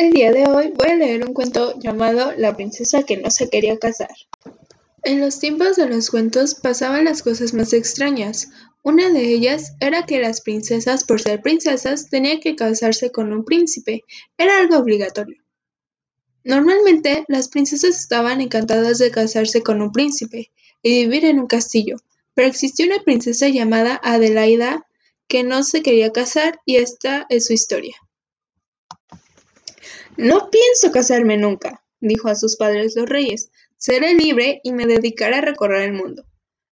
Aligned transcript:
El 0.00 0.12
día 0.12 0.32
de 0.32 0.46
hoy 0.46 0.72
voy 0.74 0.92
a 0.92 0.96
leer 0.96 1.26
un 1.26 1.34
cuento 1.34 1.78
llamado 1.78 2.32
La 2.38 2.56
princesa 2.56 3.02
que 3.02 3.18
no 3.18 3.30
se 3.30 3.50
quería 3.50 3.78
casar. 3.78 4.08
En 5.02 5.20
los 5.20 5.38
tiempos 5.38 5.76
de 5.76 5.90
los 5.90 6.08
cuentos 6.08 6.54
pasaban 6.54 7.04
las 7.04 7.22
cosas 7.22 7.52
más 7.52 7.74
extrañas. 7.74 8.48
Una 8.82 9.10
de 9.10 9.28
ellas 9.28 9.74
era 9.78 10.06
que 10.06 10.18
las 10.18 10.40
princesas, 10.40 11.04
por 11.04 11.20
ser 11.20 11.42
princesas, 11.42 12.08
tenían 12.08 12.40
que 12.40 12.56
casarse 12.56 13.12
con 13.12 13.30
un 13.30 13.44
príncipe. 13.44 14.04
Era 14.38 14.60
algo 14.60 14.78
obligatorio. 14.78 15.42
Normalmente, 16.44 17.26
las 17.28 17.48
princesas 17.48 18.00
estaban 18.00 18.40
encantadas 18.40 18.96
de 18.96 19.10
casarse 19.10 19.62
con 19.62 19.82
un 19.82 19.92
príncipe 19.92 20.50
y 20.82 21.02
vivir 21.04 21.26
en 21.26 21.40
un 21.40 21.46
castillo, 21.46 21.96
pero 22.32 22.48
existió 22.48 22.86
una 22.86 23.02
princesa 23.02 23.50
llamada 23.50 24.00
Adelaida 24.02 24.86
que 25.28 25.42
no 25.42 25.62
se 25.62 25.82
quería 25.82 26.10
casar 26.10 26.58
y 26.64 26.76
esta 26.76 27.26
es 27.28 27.48
su 27.48 27.52
historia. 27.52 27.96
No 30.16 30.50
pienso 30.50 30.92
casarme 30.92 31.36
nunca, 31.36 31.82
dijo 32.00 32.28
a 32.28 32.34
sus 32.34 32.56
padres 32.56 32.96
los 32.96 33.08
reyes. 33.08 33.50
Seré 33.76 34.14
libre 34.14 34.60
y 34.62 34.72
me 34.72 34.86
dedicaré 34.86 35.36
a 35.36 35.40
recorrer 35.40 35.82
el 35.82 35.92
mundo. 35.92 36.24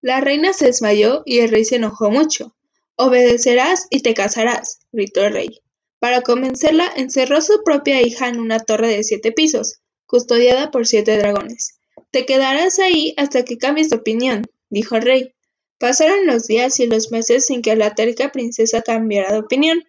La 0.00 0.20
reina 0.20 0.52
se 0.52 0.66
desmayó 0.66 1.22
y 1.24 1.38
el 1.38 1.50
rey 1.50 1.64
se 1.64 1.76
enojó 1.76 2.10
mucho. 2.10 2.54
Obedecerás 2.96 3.86
y 3.90 4.00
te 4.00 4.14
casarás, 4.14 4.80
gritó 4.92 5.24
el 5.24 5.32
rey. 5.32 5.62
Para 5.98 6.22
convencerla, 6.22 6.92
encerró 6.96 7.40
su 7.40 7.62
propia 7.64 8.02
hija 8.02 8.28
en 8.28 8.40
una 8.40 8.58
torre 8.58 8.88
de 8.88 9.04
siete 9.04 9.30
pisos, 9.30 9.80
custodiada 10.06 10.70
por 10.70 10.86
siete 10.86 11.16
dragones. 11.16 11.78
Te 12.10 12.26
quedarás 12.26 12.78
ahí 12.80 13.14
hasta 13.16 13.44
que 13.44 13.56
cambies 13.56 13.90
de 13.90 13.96
opinión, 13.96 14.44
dijo 14.68 14.96
el 14.96 15.02
rey. 15.02 15.34
Pasaron 15.78 16.26
los 16.26 16.46
días 16.46 16.78
y 16.80 16.86
los 16.86 17.10
meses 17.10 17.46
sin 17.46 17.62
que 17.62 17.74
la 17.76 17.94
terca 17.94 18.30
princesa 18.32 18.82
cambiara 18.82 19.32
de 19.32 19.38
opinión. 19.38 19.84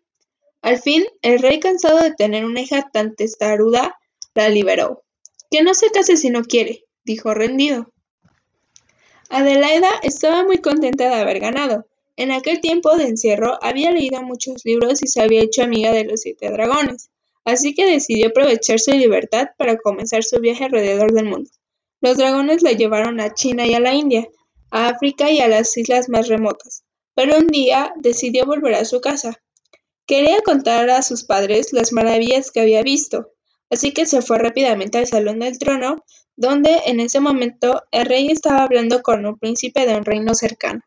Al 0.63 0.79
fin, 0.79 1.03
el 1.21 1.39
rey, 1.39 1.59
cansado 1.59 1.99
de 1.99 2.13
tener 2.13 2.45
una 2.45 2.61
hija 2.61 2.89
tan 2.91 3.15
testaruda, 3.15 3.99
la 4.33 4.47
liberó. 4.47 5.03
Que 5.51 5.61
no 5.61 5.73
se 5.73 5.91
case 5.91 6.15
si 6.15 6.29
no 6.29 6.41
quiere, 6.43 6.85
dijo 7.03 7.33
rendido. 7.33 7.91
Adelaida 9.27 9.89
estaba 10.03 10.45
muy 10.45 10.59
contenta 10.59 11.09
de 11.09 11.15
haber 11.15 11.41
ganado. 11.41 11.85
En 12.15 12.31
aquel 12.31 12.61
tiempo 12.61 12.95
de 12.95 13.07
encierro 13.07 13.59
había 13.61 13.91
leído 13.91 14.21
muchos 14.21 14.63
libros 14.63 15.03
y 15.03 15.07
se 15.07 15.21
había 15.21 15.41
hecho 15.41 15.63
amiga 15.63 15.91
de 15.91 16.05
los 16.05 16.21
siete 16.21 16.49
dragones, 16.49 17.09
así 17.43 17.73
que 17.73 17.85
decidió 17.85 18.29
aprovechar 18.29 18.79
su 18.79 18.91
libertad 18.91 19.49
para 19.57 19.75
comenzar 19.75 20.23
su 20.23 20.39
viaje 20.39 20.63
alrededor 20.63 21.11
del 21.11 21.25
mundo. 21.25 21.49
Los 21.99 22.17
dragones 22.17 22.63
la 22.63 22.71
llevaron 22.71 23.19
a 23.19 23.33
China 23.33 23.67
y 23.67 23.73
a 23.73 23.81
la 23.81 23.93
India, 23.93 24.29
a 24.71 24.87
África 24.87 25.29
y 25.29 25.41
a 25.41 25.49
las 25.49 25.75
islas 25.75 26.07
más 26.07 26.29
remotas, 26.29 26.85
pero 27.15 27.37
un 27.37 27.47
día 27.47 27.93
decidió 27.97 28.45
volver 28.45 28.75
a 28.75 28.85
su 28.85 29.01
casa. 29.01 29.42
Quería 30.05 30.41
contar 30.43 30.89
a 30.89 31.01
sus 31.01 31.23
padres 31.23 31.71
las 31.71 31.93
maravillas 31.93 32.51
que 32.51 32.59
había 32.59 32.83
visto, 32.83 33.31
así 33.69 33.93
que 33.93 34.05
se 34.05 34.21
fue 34.21 34.37
rápidamente 34.37 34.97
al 34.97 35.07
salón 35.07 35.39
del 35.39 35.57
trono, 35.57 36.03
donde 36.35 36.81
en 36.85 36.99
ese 36.99 37.19
momento 37.19 37.83
el 37.91 38.05
rey 38.05 38.29
estaba 38.29 38.63
hablando 38.63 39.01
con 39.01 39.25
un 39.25 39.37
príncipe 39.37 39.85
de 39.85 39.95
un 39.95 40.03
reino 40.03 40.33
cercano. 40.35 40.81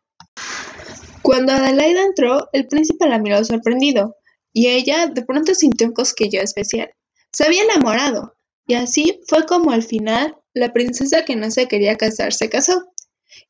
Cuando 1.23 1.51
Adelaida 1.51 2.03
entró, 2.03 2.47
el 2.53 2.67
príncipe 2.67 3.07
la 3.07 3.17
miró 3.17 3.43
sorprendido, 3.43 4.15
y 4.53 4.67
ella 4.67 5.07
de 5.07 5.25
pronto 5.25 5.55
sintió 5.55 5.87
un 5.87 5.93
cosquillo 5.93 6.41
especial. 6.41 6.89
Se 7.31 7.45
había 7.45 7.63
enamorado, 7.63 8.35
y 8.67 8.75
así 8.75 9.19
fue 9.27 9.45
como 9.45 9.71
al 9.71 9.83
final 9.83 10.35
la 10.53 10.73
princesa 10.73 11.25
que 11.25 11.35
no 11.35 11.49
se 11.49 11.67
quería 11.67 11.95
casar 11.95 12.33
se 12.33 12.49
casó. 12.49 12.91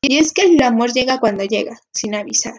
Y 0.00 0.18
es 0.18 0.32
que 0.32 0.42
el 0.42 0.62
amor 0.62 0.92
llega 0.92 1.20
cuando 1.20 1.44
llega, 1.44 1.78
sin 1.92 2.14
avisar. 2.14 2.58